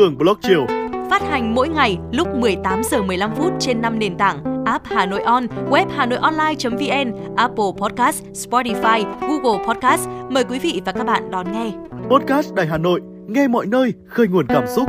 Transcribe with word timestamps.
Hương 0.00 0.18
Blog 0.18 0.38
Chiều. 0.42 0.66
Phát 1.10 1.22
hành 1.22 1.54
mỗi 1.54 1.68
ngày 1.68 1.98
lúc 2.12 2.28
18 2.34 2.82
giờ 2.84 3.02
15 3.02 3.30
phút 3.36 3.52
trên 3.60 3.80
5 3.80 3.98
nền 3.98 4.16
tảng 4.18 4.64
app 4.66 4.86
Hà 4.86 5.06
Nội 5.06 5.20
On, 5.20 5.46
web 5.70 5.86
Hà 5.96 6.06
Nội 6.06 6.18
Online.vn, 6.18 7.36
Apple 7.36 7.64
Podcast, 7.78 8.24
Spotify, 8.24 9.04
Google 9.20 9.64
Podcast. 9.66 10.08
Mời 10.28 10.44
quý 10.44 10.58
vị 10.58 10.82
và 10.84 10.92
các 10.92 11.04
bạn 11.04 11.30
đón 11.30 11.52
nghe. 11.52 11.70
Podcast 12.10 12.54
Đài 12.54 12.66
Hà 12.66 12.78
Nội, 12.78 13.00
nghe 13.26 13.48
mọi 13.48 13.66
nơi, 13.66 13.94
khơi 14.06 14.28
nguồn 14.28 14.46
cảm 14.46 14.64
xúc. 14.76 14.88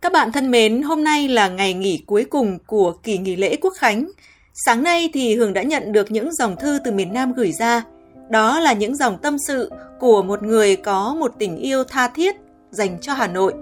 Các 0.00 0.12
bạn 0.12 0.32
thân 0.32 0.50
mến, 0.50 0.82
hôm 0.82 1.04
nay 1.04 1.28
là 1.28 1.48
ngày 1.48 1.74
nghỉ 1.74 2.02
cuối 2.06 2.24
cùng 2.24 2.58
của 2.66 2.92
kỳ 2.92 3.18
nghỉ 3.18 3.36
lễ 3.36 3.56
Quốc 3.60 3.72
Khánh. 3.78 4.08
Sáng 4.54 4.82
nay 4.82 5.10
thì 5.12 5.36
Hường 5.36 5.52
đã 5.52 5.62
nhận 5.62 5.92
được 5.92 6.10
những 6.10 6.34
dòng 6.34 6.56
thư 6.56 6.78
từ 6.84 6.92
miền 6.92 7.12
Nam 7.12 7.32
gửi 7.32 7.52
ra. 7.52 7.84
Đó 8.30 8.60
là 8.60 8.72
những 8.72 8.96
dòng 8.96 9.18
tâm 9.22 9.36
sự 9.46 9.70
của 10.00 10.22
một 10.22 10.42
người 10.42 10.76
có 10.76 11.14
một 11.14 11.32
tình 11.38 11.56
yêu 11.56 11.84
tha 11.84 12.08
thiết 12.08 12.36
dành 12.70 12.98
cho 13.00 13.14
Hà 13.14 13.26
Nội. 13.26 13.54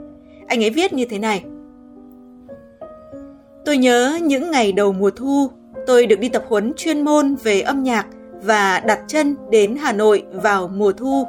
Anh 0.46 0.64
ấy 0.64 0.70
viết 0.70 0.92
như 0.92 1.04
thế 1.04 1.18
này. 1.18 1.44
Tôi 3.64 3.78
nhớ 3.78 4.18
những 4.22 4.50
ngày 4.50 4.72
đầu 4.72 4.92
mùa 4.92 5.10
thu, 5.10 5.50
tôi 5.86 6.06
được 6.06 6.20
đi 6.20 6.28
tập 6.28 6.44
huấn 6.48 6.72
chuyên 6.76 7.04
môn 7.04 7.34
về 7.34 7.60
âm 7.60 7.82
nhạc 7.82 8.06
và 8.42 8.80
đặt 8.80 9.00
chân 9.06 9.36
đến 9.50 9.76
Hà 9.76 9.92
Nội 9.92 10.24
vào 10.32 10.68
mùa 10.68 10.92
thu. 10.92 11.26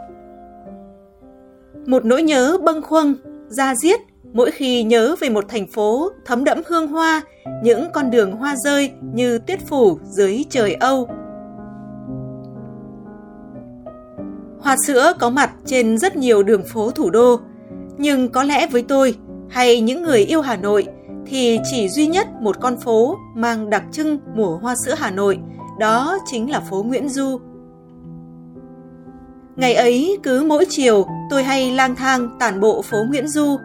Một 1.85 2.05
nỗi 2.05 2.23
nhớ 2.23 2.57
bâng 2.63 2.81
khuâng, 2.81 3.15
da 3.47 3.75
diết 3.75 3.99
mỗi 4.33 4.51
khi 4.51 4.83
nhớ 4.83 5.15
về 5.19 5.29
một 5.29 5.45
thành 5.47 5.67
phố 5.67 6.09
thấm 6.25 6.43
đẫm 6.43 6.61
hương 6.67 6.87
hoa, 6.87 7.21
những 7.63 7.87
con 7.93 8.11
đường 8.11 8.31
hoa 8.31 8.55
rơi 8.55 8.91
như 9.13 9.37
tuyết 9.37 9.59
phủ 9.67 9.99
dưới 10.03 10.43
trời 10.49 10.73
Âu. 10.73 11.07
Hoa 14.59 14.75
sữa 14.87 15.13
có 15.19 15.29
mặt 15.29 15.51
trên 15.65 15.97
rất 15.97 16.15
nhiều 16.15 16.43
đường 16.43 16.63
phố 16.73 16.91
thủ 16.91 17.09
đô, 17.09 17.39
nhưng 17.97 18.29
có 18.29 18.43
lẽ 18.43 18.67
với 18.67 18.83
tôi 18.83 19.15
hay 19.49 19.81
những 19.81 20.03
người 20.03 20.19
yêu 20.19 20.41
Hà 20.41 20.55
Nội 20.55 20.87
thì 21.25 21.59
chỉ 21.71 21.89
duy 21.89 22.07
nhất 22.07 22.27
một 22.41 22.61
con 22.61 22.77
phố 22.77 23.17
mang 23.35 23.69
đặc 23.69 23.83
trưng 23.91 24.19
mùa 24.35 24.57
hoa 24.57 24.75
sữa 24.85 24.95
Hà 24.97 25.11
Nội, 25.11 25.39
đó 25.79 26.17
chính 26.25 26.51
là 26.51 26.59
phố 26.59 26.83
Nguyễn 26.83 27.09
Du. 27.09 27.39
Ngày 29.55 29.73
ấy 29.73 30.17
cứ 30.23 30.43
mỗi 30.43 30.65
chiều 30.69 31.05
tôi 31.29 31.43
hay 31.43 31.71
lang 31.71 31.95
thang 31.95 32.29
tản 32.39 32.59
bộ 32.59 32.81
phố 32.81 32.97
Nguyễn 33.09 33.27
Du 33.27 33.57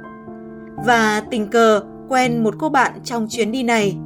và 0.85 1.23
tình 1.31 1.49
cờ 1.49 1.83
quen 2.09 2.43
một 2.43 2.55
cô 2.59 2.69
bạn 2.69 2.93
trong 3.05 3.27
chuyến 3.31 3.53
đi 3.53 3.63
này. 3.63 3.97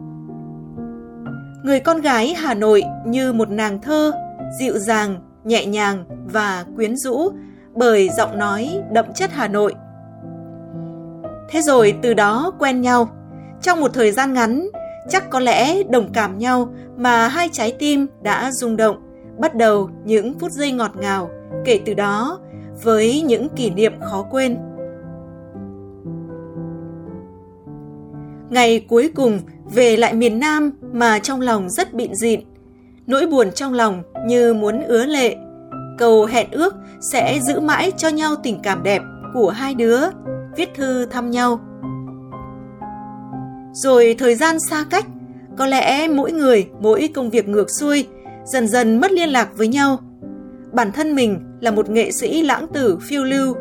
Người 1.65 1.81
con 1.81 2.01
gái 2.01 2.35
Hà 2.35 2.55
Nội 2.55 2.83
như 3.07 3.33
một 3.33 3.51
nàng 3.51 3.81
thơ, 3.81 4.13
dịu 4.61 4.79
dàng, 4.79 5.17
nhẹ 5.45 5.67
nhàng 5.67 6.05
và 6.33 6.65
quyến 6.77 6.97
rũ 6.97 7.29
bởi 7.75 8.09
giọng 8.17 8.39
nói 8.39 8.81
đậm 8.93 9.13
chất 9.15 9.31
Hà 9.33 9.48
Nội. 9.48 9.75
Thế 11.51 11.63
rồi 11.63 11.95
từ 12.03 12.15
đó 12.15 12.53
quen 12.59 12.81
nhau. 12.81 13.09
Trong 13.63 13.81
một 13.81 13.95
thời 13.95 14.13
gian 14.13 14.33
ngắn, 14.33 14.69
chắc 15.09 15.31
có 15.31 15.41
lẽ 15.41 15.83
đồng 15.83 16.13
cảm 16.13 16.39
nhau 16.39 16.69
mà 16.97 17.29
hai 17.29 17.48
trái 17.53 17.77
tim 17.79 18.07
đã 18.23 18.53
rung 18.53 18.77
động, 18.77 18.97
bắt 19.39 19.55
đầu 19.55 19.91
những 20.05 20.39
phút 20.39 20.53
giây 20.53 20.73
ngọt 20.73 20.91
ngào 20.97 21.31
kể 21.65 21.81
từ 21.87 21.95
đó 21.95 22.39
với 22.83 23.23
những 23.23 23.48
kỷ 23.48 23.71
niệm 23.71 23.93
khó 24.01 24.23
quên. 24.31 24.57
Ngày 28.51 28.81
cuối 28.89 29.11
cùng 29.15 29.41
về 29.75 29.97
lại 29.97 30.15
miền 30.15 30.39
Nam 30.39 30.70
mà 30.93 31.19
trong 31.19 31.41
lòng 31.41 31.70
rất 31.70 31.95
bịn 31.95 32.15
dịn. 32.15 32.41
Nỗi 33.07 33.27
buồn 33.27 33.51
trong 33.55 33.75
lòng 33.75 34.02
như 34.27 34.55
muốn 34.55 34.83
ứa 34.83 35.05
lệ. 35.07 35.36
Cầu 35.98 36.24
hẹn 36.24 36.51
ước 36.51 36.74
sẽ 37.13 37.41
giữ 37.42 37.61
mãi 37.61 37.92
cho 37.97 38.08
nhau 38.08 38.35
tình 38.42 38.61
cảm 38.63 38.83
đẹp 38.83 39.02
của 39.35 39.51
hai 39.51 39.74
đứa, 39.74 40.01
viết 40.57 40.69
thư 40.74 41.07
thăm 41.07 41.30
nhau. 41.30 41.61
Rồi 43.73 44.14
thời 44.19 44.35
gian 44.35 44.61
xa 44.61 44.85
cách, 44.91 45.07
có 45.58 45.67
lẽ 45.67 46.08
mỗi 46.08 46.33
người 46.33 46.69
mỗi 46.80 47.08
công 47.14 47.30
việc 47.30 47.48
ngược 47.48 47.70
xuôi, 47.70 48.07
dần 48.45 48.69
dần 48.69 49.01
mất 49.01 49.13
liên 49.13 49.29
lạc 49.29 49.48
với 49.57 49.69
nhau. 49.69 49.98
Bản 50.73 50.92
thân 50.92 51.14
mình 51.14 51.41
là 51.61 51.70
một 51.70 51.91
nghệ 51.91 52.13
sĩ 52.13 52.42
lãng 52.42 52.67
tử 52.73 52.98
phiêu 53.03 53.24
lưu. 53.24 53.55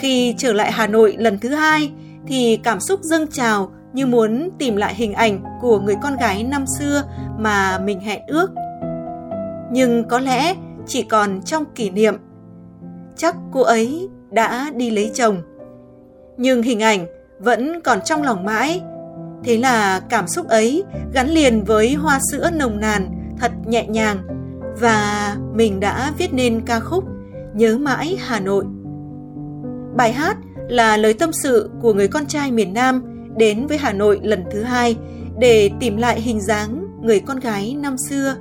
Khi 0.00 0.34
trở 0.38 0.52
lại 0.52 0.72
Hà 0.72 0.86
Nội 0.86 1.16
lần 1.18 1.38
thứ 1.38 1.48
hai 1.48 1.92
thì 2.26 2.58
cảm 2.62 2.80
xúc 2.80 3.00
dâng 3.02 3.26
trào 3.26 3.72
như 3.92 4.06
muốn 4.06 4.48
tìm 4.58 4.76
lại 4.76 4.94
hình 4.94 5.12
ảnh 5.12 5.44
của 5.60 5.80
người 5.80 5.96
con 6.02 6.16
gái 6.16 6.44
năm 6.44 6.64
xưa 6.78 7.02
mà 7.38 7.78
mình 7.78 8.00
hẹn 8.00 8.22
ước. 8.26 8.50
Nhưng 9.72 10.04
có 10.08 10.18
lẽ 10.18 10.54
chỉ 10.86 11.02
còn 11.02 11.42
trong 11.42 11.64
kỷ 11.74 11.90
niệm. 11.90 12.14
Chắc 13.16 13.36
cô 13.52 13.60
ấy 13.60 14.08
đã 14.30 14.70
đi 14.76 14.90
lấy 14.90 15.10
chồng. 15.14 15.36
Nhưng 16.36 16.62
hình 16.62 16.82
ảnh 16.82 17.06
vẫn 17.38 17.80
còn 17.80 17.98
trong 18.04 18.22
lòng 18.22 18.44
mãi. 18.44 18.82
Thế 19.44 19.56
là 19.56 20.00
cảm 20.00 20.28
xúc 20.28 20.48
ấy 20.48 20.84
gắn 21.14 21.28
liền 21.28 21.64
với 21.64 21.94
hoa 21.94 22.18
sữa 22.30 22.50
nồng 22.54 22.80
nàn, 22.80 23.08
thật 23.38 23.52
nhẹ 23.66 23.86
nhàng 23.86 24.18
và 24.80 25.36
mình 25.52 25.80
đã 25.80 26.12
viết 26.18 26.32
nên 26.32 26.60
ca 26.66 26.80
khúc 26.80 27.04
Nhớ 27.54 27.78
mãi 27.78 28.16
Hà 28.20 28.40
Nội. 28.40 28.64
Bài 29.96 30.12
hát 30.12 30.36
là 30.68 30.96
lời 30.96 31.14
tâm 31.14 31.30
sự 31.32 31.70
của 31.80 31.94
người 31.94 32.08
con 32.08 32.26
trai 32.26 32.52
miền 32.52 32.74
Nam 32.74 33.11
đến 33.36 33.66
với 33.66 33.78
Hà 33.78 33.92
Nội 33.92 34.20
lần 34.22 34.44
thứ 34.50 34.62
hai 34.62 34.96
để 35.38 35.70
tìm 35.80 35.96
lại 35.96 36.20
hình 36.20 36.40
dáng 36.40 36.86
người 37.02 37.20
con 37.20 37.40
gái 37.40 37.76
năm 37.80 37.96
xưa. 38.08 38.34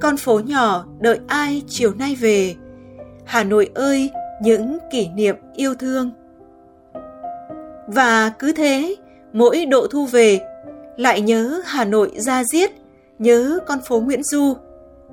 Con 0.00 0.16
phố 0.16 0.40
nhỏ 0.40 0.84
đợi 0.98 1.20
ai 1.26 1.62
chiều 1.68 1.94
nay 1.94 2.14
về, 2.14 2.54
Hà 3.24 3.44
Nội 3.44 3.70
ơi, 3.74 4.10
những 4.42 4.78
kỷ 4.90 5.08
niệm 5.08 5.36
yêu 5.54 5.74
thương. 5.74 6.10
Và 7.86 8.32
cứ 8.38 8.52
thế, 8.52 8.94
mỗi 9.32 9.66
độ 9.66 9.86
thu 9.86 10.06
về, 10.06 10.40
lại 10.96 11.20
nhớ 11.20 11.60
Hà 11.66 11.84
Nội 11.84 12.12
ra 12.16 12.44
diết, 12.44 12.70
nhớ 13.18 13.58
con 13.66 13.78
phố 13.88 14.00
Nguyễn 14.00 14.22
Du, 14.22 14.54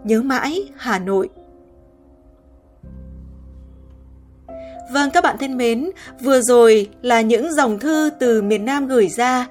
nhớ 0.03 0.21
mãi 0.21 0.69
Hà 0.75 0.99
Nội. 0.99 1.29
Vâng 4.91 5.09
các 5.11 5.23
bạn 5.23 5.37
thân 5.37 5.57
mến, 5.57 5.89
vừa 6.21 6.41
rồi 6.41 6.89
là 7.01 7.21
những 7.21 7.53
dòng 7.53 7.79
thư 7.79 8.09
từ 8.19 8.41
miền 8.41 8.65
Nam 8.65 8.87
gửi 8.87 9.07
ra. 9.07 9.47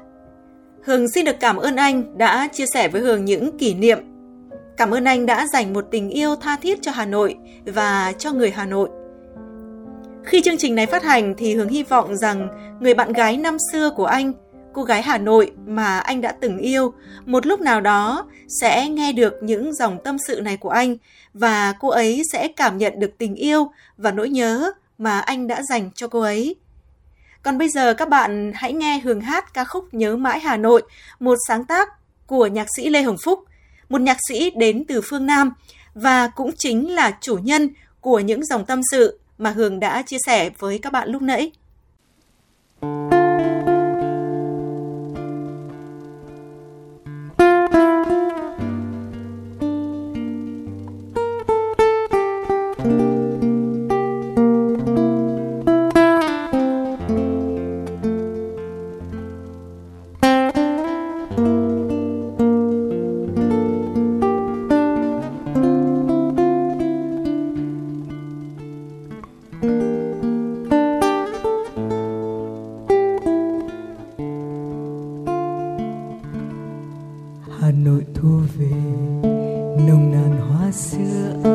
Hường 0.85 1.09
xin 1.09 1.25
được 1.25 1.37
cảm 1.41 1.57
ơn 1.57 1.77
anh 1.77 2.19
đã 2.19 2.49
chia 2.53 2.67
sẻ 2.67 2.89
với 2.89 3.01
Hường 3.01 3.25
những 3.25 3.59
kỷ 3.59 3.75
niệm. 3.75 3.99
Cảm 4.77 4.91
ơn 4.95 5.05
anh 5.05 5.27
đã 5.27 5.47
dành 5.47 5.73
một 5.73 5.87
tình 5.91 6.11
yêu 6.11 6.37
tha 6.37 6.57
thiết 6.57 6.79
cho 6.83 6.93
Hà 6.93 7.07
Nội 7.07 7.37
và 7.67 8.13
cho 8.19 8.33
người 8.33 8.51
Hà 8.51 8.65
Nội. 8.65 8.89
Khi 10.25 10.43
chương 10.43 10.59
trình 10.59 10.75
này 10.75 10.87
phát 10.87 11.03
hành 11.03 11.35
thì 11.39 11.55
Hường 11.55 11.69
hy 11.69 11.83
vọng 11.83 12.17
rằng 12.17 12.49
người 12.81 12.95
bạn 12.95 13.13
gái 13.13 13.37
năm 13.37 13.57
xưa 13.73 13.91
của 13.91 14.07
anh, 14.07 14.33
cô 14.73 14.83
gái 14.83 15.03
Hà 15.03 15.19
Nội 15.19 15.53
mà 15.67 15.99
anh 15.99 16.21
đã 16.21 16.33
từng 16.41 16.59
yêu, 16.59 16.93
một 17.27 17.47
lúc 17.47 17.61
nào 17.61 17.81
đó 17.81 18.27
sẽ 18.49 18.89
nghe 18.89 19.13
được 19.13 19.35
những 19.43 19.75
dòng 19.75 19.99
tâm 20.05 20.17
sự 20.19 20.41
này 20.41 20.57
của 20.57 20.69
anh 20.69 20.97
và 21.35 21.75
cô 21.81 21.89
ấy 21.89 22.23
sẽ 22.33 22.49
cảm 22.49 22.79
nhận 22.79 23.01
được 23.01 23.19
tình 23.19 23.35
yêu 23.35 23.71
và 23.97 24.11
nỗi 24.11 24.29
nhớ 24.29 24.73
mà 24.99 25.21
anh 25.21 25.47
đã 25.47 25.63
dành 25.63 25.91
cho 25.95 26.09
cô 26.09 26.21
ấy. 26.21 26.57
Còn 27.43 27.59
bây 27.59 27.69
giờ 27.69 27.95
các 27.95 28.09
bạn 28.09 28.53
hãy 28.55 28.73
nghe 28.73 28.99
Hường 28.99 29.21
hát 29.21 29.55
ca 29.55 29.65
khúc 29.65 29.95
Nhớ 29.95 30.17
mãi 30.17 30.41
Hà 30.41 30.57
Nội, 30.57 30.83
một 31.21 31.39
sáng 31.49 31.65
tác 31.65 31.89
của 32.27 32.47
nhạc 32.47 32.67
sĩ 32.77 32.89
Lê 32.89 33.03
Hồng 33.03 33.17
Phúc, 33.25 33.45
một 33.89 34.01
nhạc 34.01 34.19
sĩ 34.29 34.51
đến 34.51 34.85
từ 34.89 35.01
phương 35.05 35.27
Nam 35.27 35.53
và 35.95 36.29
cũng 36.29 36.51
chính 36.57 36.95
là 36.95 37.19
chủ 37.21 37.39
nhân 37.43 37.69
của 38.01 38.21
những 38.21 38.45
dòng 38.45 38.65
tâm 38.65 38.81
sự 38.91 39.19
mà 39.39 39.51
Hường 39.51 39.81
đã 39.81 40.03
chia 40.03 40.19
sẻ 40.27 40.51
với 40.59 40.79
các 40.79 40.93
bạn 40.93 41.09
lúc 41.09 41.23
nãy. 41.23 41.53
Hà 77.61 77.71
Nội 77.71 78.05
thu 78.15 78.29
về 78.59 78.77
nồng 79.87 80.13
nàn 80.13 80.41
hoa 80.49 80.73
xưa, 80.73 81.51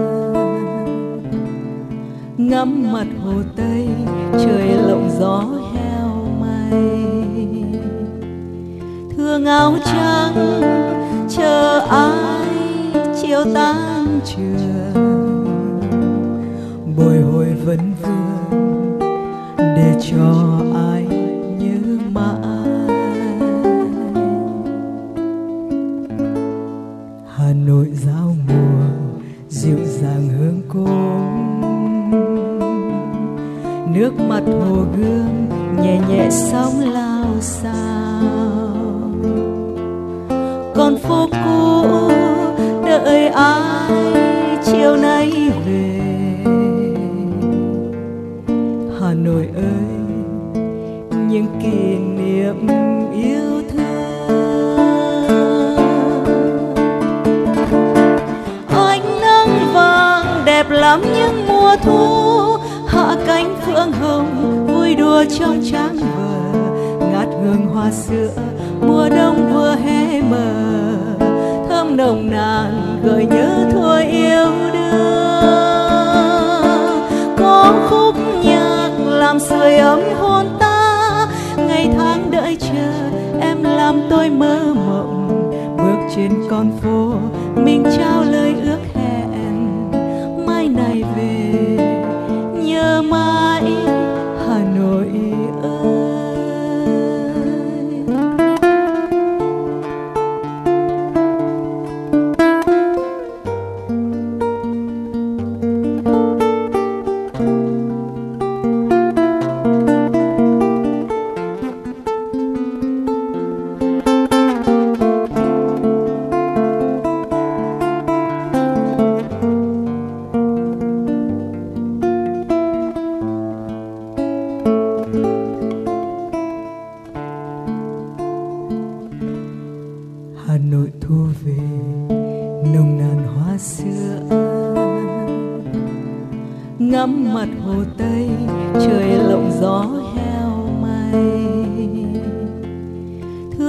ngắm 2.37 2.93
mặt 2.93 3.07
hồ 3.23 3.33
Tây 3.55 3.87
trời 4.33 4.67
lộng 4.87 5.09
gió 5.19 5.43
heo 5.73 6.25
may 6.41 6.81
thương 9.17 9.45
áo 9.45 9.73
trắng 9.85 10.61
chờ 11.29 11.79
ai 11.89 12.47
chiều 13.21 13.43
tan 13.53 14.19
trường. 14.25 15.45
Bồi 16.97 17.21
hồi 17.21 17.47
vấn 17.65 17.93
vương 18.01 18.99
để 19.57 19.95
cho 20.11 20.61
ai 20.75 20.88
nước 33.93 34.19
mặt 34.19 34.43
hồ 34.45 34.85
gương 34.97 35.49
nhẹ 35.81 35.99
nhẹ 36.09 36.29
sóng 36.29 36.79
lao 36.79 37.25
sao 37.39 38.21
con 40.75 40.97
phố 40.97 41.27
cũ 41.43 42.09
đợi 42.85 43.27
ai 43.27 43.91
chiều 44.65 44.95
nay 44.95 45.31
về? 45.65 45.99
Hà 48.99 49.13
nội 49.13 49.49
ơi, 49.55 50.63
những 51.29 51.45
kỷ 51.61 51.95
niệm 51.97 52.67
yêu 53.13 53.61
thương. 53.69 54.59
Ánh 58.67 59.21
nắng 59.21 59.73
vàng 59.73 60.41
đẹp 60.45 60.69
lắm 60.69 61.01
những 61.01 61.47
mùa 61.47 61.75
thu 61.83 62.58
cánh 63.29 63.55
phượng 63.65 63.91
hồng, 63.91 64.67
vui 64.67 64.95
đùa 64.95 65.23
trong 65.39 65.61
tráng 65.71 65.97
vờ. 65.97 66.59
Ngát 67.11 67.27
hương 67.43 67.67
hoa 67.73 67.91
sữa, 67.91 68.29
mùa 68.81 69.09
đông 69.09 69.53
vừa 69.53 69.75
hé 69.75 70.21
mờ. 70.21 70.51
Thơm 71.69 71.97
nồng 71.97 72.31
nàn 72.31 72.99
gợi 73.03 73.25
nhớ 73.25 73.69
thuở 73.71 73.99
yêu 73.99 74.47
đương. 74.73 75.43
Có 77.37 77.73
khúc 77.89 78.15
nhạc 78.43 78.89
làm 79.05 79.39
sưởi 79.39 79.77
ấm 79.77 79.99
hôn 80.19 80.45
ta. 80.59 81.27
Ngày 81.57 81.89
tháng 81.97 82.31
đợi 82.31 82.57
chờ, 82.59 82.91
em 83.41 83.63
làm 83.63 84.01
tôi 84.09 84.29
mơ 84.29 84.73
mộng. 84.75 85.51
Bước 85.77 86.13
trên 86.15 86.31
con 86.49 86.71
phố, 86.81 87.13
mình 87.55 87.83
trao 87.97 88.23
lời 88.31 88.53
ước 88.63 88.79
hẹn. 88.93 88.98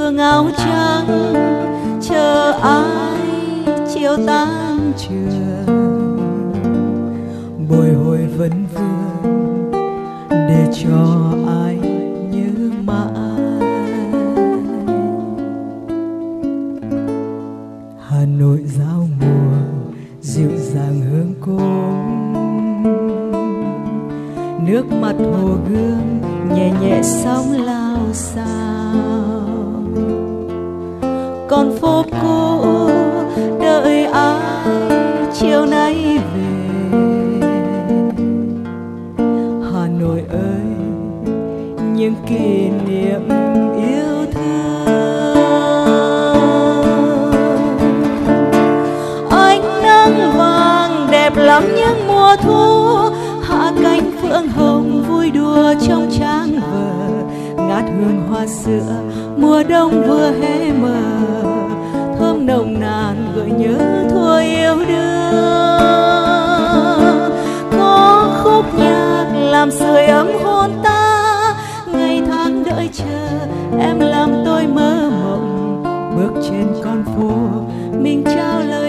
Hương 0.00 0.18
áo 0.18 0.50
trắng, 0.56 1.34
chờ 2.02 2.52
ai 2.62 3.18
chiều 3.94 4.16
tan 4.26 4.92
trường. 4.96 5.66
Bồi 7.70 7.92
hồi 8.04 8.18
vấn 8.38 8.66
vương 8.74 9.70
để 10.30 10.66
cho 10.84 11.32
ai 11.46 11.78
nhớ 12.30 12.70
mãi. 12.84 13.40
Hà 18.08 18.24
Nội 18.38 18.58
giao 18.78 19.08
mùa, 19.20 19.56
dịu 20.20 20.50
dàng 20.56 21.00
hương 21.10 21.34
cốm. 21.40 22.32
Nước 24.66 24.84
mặt 25.00 25.14
hồ 25.18 25.56
gương 25.70 26.20
nhẹ 26.54 26.72
nhẹ 26.82 27.02
sóng 27.02 27.52
lao 27.52 27.98
xa. 28.12 28.79
Đẹp 51.36 51.42
lắm 51.42 51.64
những 51.76 52.08
mùa 52.08 52.36
thu. 52.42 52.96
Hạ 53.42 53.72
cánh 53.82 54.10
phượng 54.22 54.48
hồng 54.48 55.04
vui 55.08 55.30
đùa 55.30 55.74
trong 55.88 56.10
trang 56.18 56.60
vở, 56.60 56.92
ngát 57.56 57.84
hương 57.84 58.22
hoa 58.30 58.46
sữa 58.46 58.92
mùa 59.36 59.62
đông 59.68 60.02
vừa 60.08 60.30
hé 60.42 60.72
mờ. 60.72 61.02
Thơm 62.18 62.46
nồng 62.46 62.80
nàn 62.80 63.32
gợi 63.36 63.50
nhớ 63.50 64.04
thua 64.10 64.38
yêu 64.38 64.76
đương. 64.88 65.34
Có 67.78 68.30
khúc 68.42 68.64
nhạc 68.78 69.26
làm 69.50 69.70
sưởi 69.70 70.06
ấm 70.06 70.28
hôn 70.44 70.70
ta. 70.82 71.54
Ngày 71.92 72.22
tháng 72.28 72.64
đợi 72.64 72.88
chờ 72.92 73.38
em 73.80 74.00
làm 74.00 74.30
tôi 74.44 74.66
mơ 74.66 75.10
mộng. 75.24 75.82
Bước 76.16 76.40
trên 76.50 76.66
con 76.84 77.04
phố 77.04 77.30
mình 78.02 78.24
trao 78.24 78.60
lời 78.60 78.79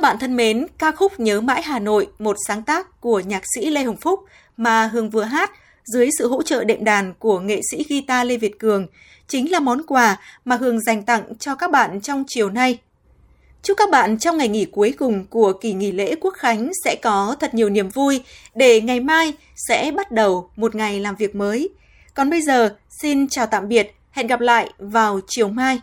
Các 0.00 0.08
bạn 0.08 0.18
thân 0.18 0.36
mến, 0.36 0.66
ca 0.78 0.92
khúc 0.92 1.20
Nhớ 1.20 1.40
mãi 1.40 1.62
Hà 1.62 1.78
Nội, 1.78 2.08
một 2.18 2.36
sáng 2.46 2.62
tác 2.62 3.00
của 3.00 3.20
nhạc 3.20 3.42
sĩ 3.54 3.70
Lê 3.70 3.82
Hồng 3.82 3.96
Phúc 3.96 4.20
mà 4.56 4.86
Hương 4.86 5.10
vừa 5.10 5.22
hát 5.22 5.50
dưới 5.84 6.10
sự 6.18 6.28
hỗ 6.28 6.42
trợ 6.42 6.64
đệm 6.64 6.84
đàn 6.84 7.14
của 7.18 7.40
nghệ 7.40 7.60
sĩ 7.70 7.84
guitar 7.88 8.26
Lê 8.26 8.36
Việt 8.36 8.58
Cường 8.58 8.86
chính 9.28 9.50
là 9.50 9.60
món 9.60 9.82
quà 9.86 10.16
mà 10.44 10.56
Hương 10.56 10.80
dành 10.80 11.02
tặng 11.02 11.22
cho 11.38 11.54
các 11.54 11.70
bạn 11.70 12.00
trong 12.00 12.24
chiều 12.28 12.50
nay. 12.50 12.78
Chúc 13.62 13.76
các 13.76 13.90
bạn 13.90 14.18
trong 14.18 14.38
ngày 14.38 14.48
nghỉ 14.48 14.64
cuối 14.64 14.94
cùng 14.98 15.26
của 15.26 15.52
kỳ 15.52 15.72
nghỉ 15.72 15.92
lễ 15.92 16.14
Quốc 16.20 16.34
Khánh 16.34 16.70
sẽ 16.84 16.96
có 17.02 17.36
thật 17.40 17.54
nhiều 17.54 17.70
niềm 17.70 17.88
vui 17.88 18.22
để 18.54 18.80
ngày 18.80 19.00
mai 19.00 19.32
sẽ 19.68 19.92
bắt 19.96 20.12
đầu 20.12 20.50
một 20.56 20.74
ngày 20.74 21.00
làm 21.00 21.16
việc 21.16 21.34
mới. 21.34 21.68
Còn 22.14 22.30
bây 22.30 22.42
giờ, 22.42 22.76
xin 23.02 23.28
chào 23.28 23.46
tạm 23.46 23.68
biệt, 23.68 23.94
hẹn 24.10 24.26
gặp 24.26 24.40
lại 24.40 24.70
vào 24.78 25.20
chiều 25.26 25.48
mai. 25.48 25.80